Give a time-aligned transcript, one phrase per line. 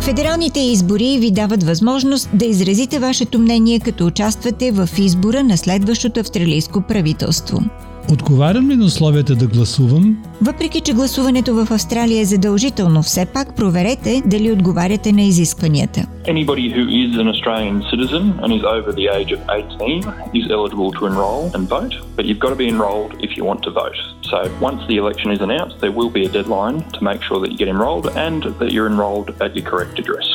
[0.00, 6.20] Федералните избори ви дават възможност да изразите вашето мнение, като участвате в избора на следващото
[6.20, 7.60] австралийско правителство.
[8.12, 10.16] Отговарям ли на условията да гласувам?
[10.42, 16.06] Въпреки, че гласуването в Австралия е задължително, все пак проверете дали отговаряте на изискванията.
[16.24, 20.02] Anybody who is an Australian citizen and is over the age of 18
[20.38, 23.60] is eligible to enrol and vote, but you've got to be enrolled if you want
[23.66, 23.98] to vote.
[24.30, 27.50] So once the election is announced, there will be a deadline to make sure that
[27.52, 30.26] you get enrolled and that you're enrolled at your correct address.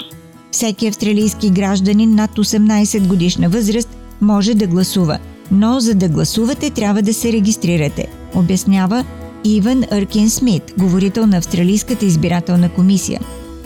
[0.51, 3.89] Всеки австралийски гражданин над 18 годишна възраст
[4.21, 5.17] може да гласува,
[5.53, 9.05] но за да гласувате трябва да се регистрирате, обяснява
[9.43, 13.19] Иван Аркин Смит, говорител на Австралийската избирателна комисия.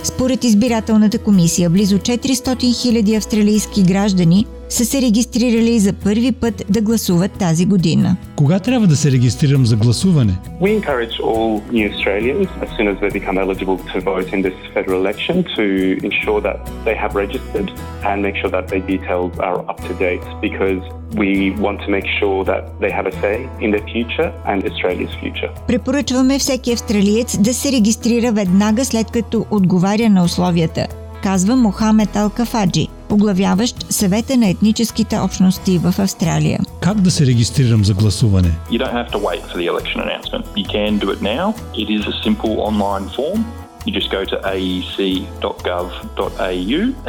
[0.04, 6.82] Според избирателната комисия, близо 400 000 австралийски граждани са се регистрирали за първи път да
[6.82, 8.16] гласуват тази година.
[8.36, 10.38] Кога трябва да се регистрирам за гласуване?
[10.62, 14.58] We encourage all new Australians, as soon as they become eligible to vote in this
[14.76, 15.66] federal election, to
[16.10, 17.68] ensure that they have registered
[18.10, 20.82] and make sure that their details are up to date because
[21.22, 21.32] we
[21.66, 25.50] want to make sure that they have a say in their future and Australia's future.
[25.68, 30.88] Препоръчваме всеки австралиец да се регистрира веднага след като отговаря на условията,
[31.24, 36.60] казва Мохамед Алкафаджи, оглавяващ съвета на етническите общности в Австралия.
[36.80, 38.52] Как да се регистрирам за гласуване?
[38.72, 40.44] You don't have to wait for the election announcement.
[40.56, 41.54] You can do it now.
[41.74, 43.46] It is a simple online form.
[43.86, 45.50] You just go to aec.gov.au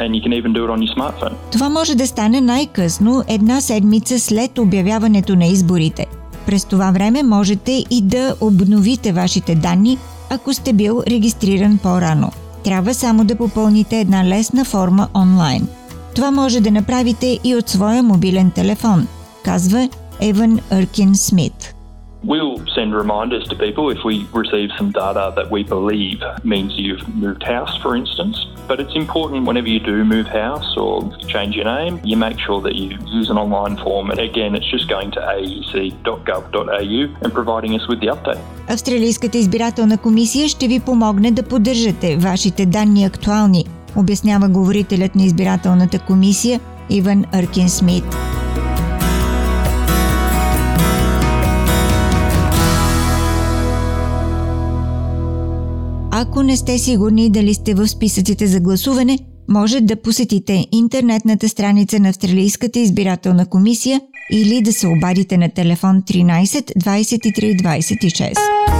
[0.01, 1.35] and you can even do it on your smartphone.
[1.51, 6.05] Това може да стане най-късно една седмица след обявяването на изборите.
[6.45, 9.97] През това време можете и да обновите вашите данни,
[10.29, 12.31] ако сте бил регистриран по-рано.
[12.63, 15.67] Трябва само да попълните една лесна форма онлайн.
[16.15, 19.07] Това може да направите и от своя мобилен телефон,
[19.43, 19.89] казва
[20.21, 21.75] ЕванЪркин Смит.
[22.25, 27.07] We'll send reminders to people if we receive some data that we believe means you've
[27.15, 28.35] moved house, for instance.
[28.67, 30.93] But it's important whenever you do move house or
[31.33, 32.87] change your name, you make sure that you
[33.19, 34.11] use an online form.
[34.11, 38.41] And again, it's just going to aec.gov.au and providing us with the update.
[38.67, 43.65] Австралийската избирателна комисия ще ви помогне да поддържате вашите данни актуални,
[43.99, 48.03] обяснява говорителят на избирателната комисия Иван Аркин Смит.
[56.11, 61.99] Ако не сте сигурни дали сте в списъците за гласуване, може да посетите интернетната страница
[61.99, 68.78] на Австралийската избирателна комисия или да се обадите на телефон 13 23 26.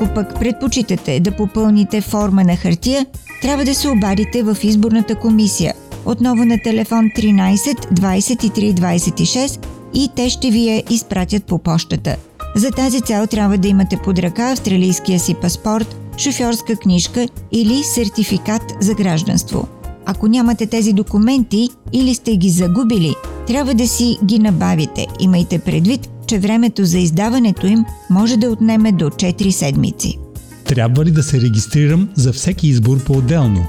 [0.00, 3.06] Ако пък предпочитате да попълните форма на хартия,
[3.42, 5.74] трябва да се обадите в изборната комисия.
[6.06, 12.16] Отново на телефон 13 23 26 и те ще ви я изпратят по почтата.
[12.56, 18.62] За тази цел трябва да имате под ръка австралийския си паспорт, шофьорска книжка или сертификат
[18.80, 19.68] за гражданство.
[20.06, 23.14] Ако нямате тези документи или сте ги загубили,
[23.46, 25.06] трябва да си ги набавите.
[25.20, 30.18] Имайте предвид, че времето за издаването им може да отнеме до 4 седмици.
[30.64, 33.66] Трябва ли да се регистрирам за всеки избор по-отделно?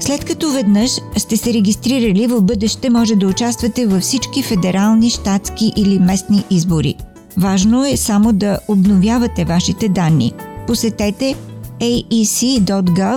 [0.00, 5.72] След като веднъж сте се регистрирали, в бъдеще може да участвате във всички федерални, щатски
[5.76, 6.94] или местни избори.
[7.36, 10.32] Важно е само да обновявате вашите данни.
[10.66, 11.34] Посетете
[11.80, 13.16] aec.gov.au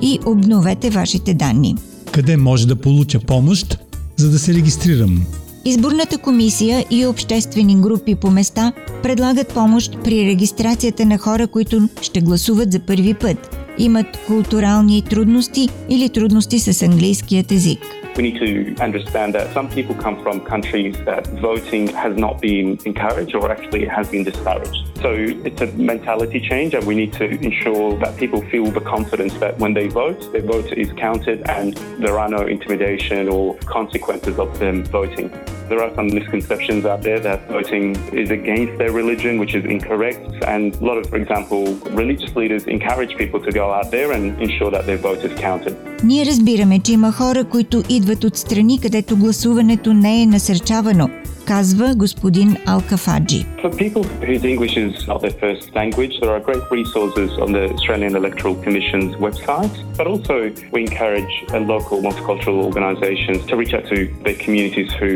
[0.00, 1.76] и обновете вашите данни.
[2.12, 3.78] Къде може да получа помощ,
[4.16, 5.26] за да се регистрирам?
[5.64, 8.72] Изборната комисия и обществени групи по места
[9.02, 15.68] предлагат помощ при регистрацията на хора, които ще гласуват за първи път, имат културални трудности
[15.88, 17.78] или трудности с английският език.
[18.16, 22.68] We need to understand that some people come from countries that voting has not been
[22.90, 24.80] encouraged or actually has been discouraged.
[25.04, 25.10] So
[25.48, 29.52] it's a mentality change, and we need to ensure that people feel the confidence that
[29.62, 31.70] when they vote, their vote is counted and
[32.04, 33.44] there are no intimidation or
[33.78, 35.28] consequences of them voting.
[35.69, 37.85] There are some misconceptions out there that voting
[38.21, 40.21] is against their religion, which is incorrect.
[40.53, 41.61] And a lot of, for example,
[42.01, 45.73] religious leaders encourage people to go out there and ensure that their vote is counted.
[46.03, 51.09] Ние разбираме, че има хора, които идват от страни, където гласуването не е насърчавано,
[51.49, 53.45] казва господин Алкафаджи.
[53.61, 57.63] For people whose English is not their first language, there are great resources on the
[57.75, 60.35] Australian Electoral Commission's website, but also
[60.73, 61.33] we encourage
[61.75, 65.11] local multicultural organisations to reach out to their communities who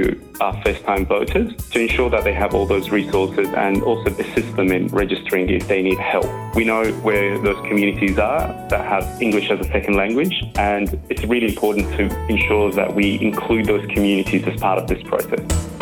[0.46, 4.72] are first-time voters to ensure that they have all those resources and also assist them
[4.78, 6.28] in registering if they need help.
[6.56, 11.24] We know where those communities are that have English as a second language, and it's
[11.34, 12.04] really important to
[12.36, 15.73] ensure that we include those communities as part of this process.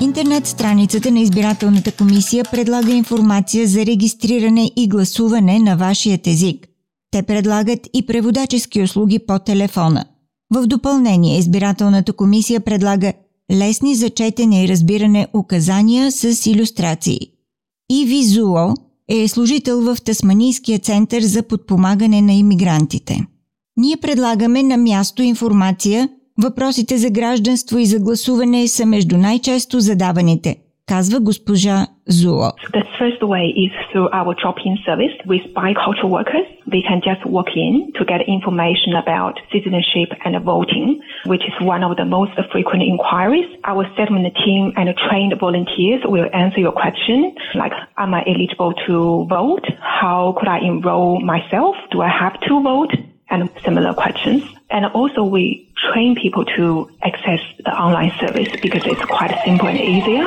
[0.00, 6.68] Интернет страницата на избирателната комисия предлага информация за регистриране и гласуване на вашият език.
[7.10, 10.04] Те предлагат и преводачески услуги по телефона.
[10.54, 13.12] В допълнение, избирателната комисия предлага
[13.52, 17.20] лесни за четене и разбиране указания с иллюстрации.
[17.90, 18.74] И Визуо
[19.08, 23.26] е служител в Тасманийския център за подпомагане на иммигрантите.
[23.76, 26.08] Ние предлагаме на място информация
[26.44, 30.56] Въпросите за гражданство и за гласуване са между най-често задаваните,
[30.86, 32.48] казва госпожа Зуо.
[32.78, 36.46] The first way is through our drop-in service with bicultural workers.
[36.74, 40.88] They can just walk in to get information about citizenship and voting,
[41.32, 43.48] which is one of the most frequent inquiries.
[43.72, 47.18] Our settlement team and trained volunteers will answer your question,
[47.62, 48.96] like, am I eligible to
[49.38, 49.66] vote?
[50.00, 51.74] How could I enroll myself?
[51.92, 52.92] Do I have to vote?
[53.32, 54.40] And similar questions.
[54.70, 55.42] And also we
[55.88, 60.24] train people to access the online service because it's quite simple and easier.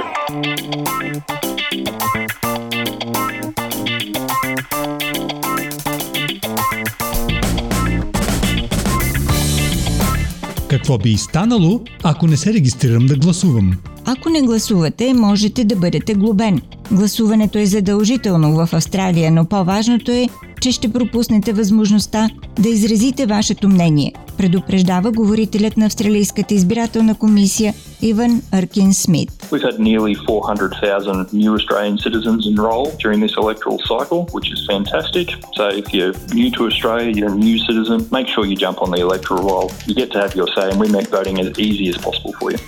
[10.69, 13.71] Какво би станало, ако не се регистрирам да гласувам?
[14.05, 16.61] Ако не гласувате, можете да бъдете глобен.
[16.91, 20.27] Гласуването е задължително в Австралия, но по-важното е,
[20.61, 22.29] че ще пропуснете възможността
[22.59, 29.29] да изразите вашето мнение, предупреждава говорителят на Австралийската избирателна комисия Иван Аркин Смит.
[29.51, 35.27] We've had nearly 400,000 new Australian citizens enrol during this electoral cycle, which is fantastic.
[35.57, 38.89] So if you're new to Australia, you're a new citizen, make sure you jump on
[38.95, 39.67] the electoral roll.
[39.87, 42.47] You get to have your say and we make voting as easy as possible for
[42.53, 42.59] you.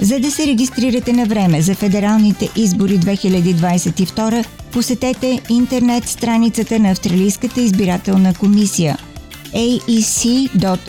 [0.00, 7.60] За да се регистрирате на време за федералните избори 2022, посетете интернет страницата на Австралийската
[7.60, 8.98] избирателна комисия
[9.54, 10.88] aec.gov.au.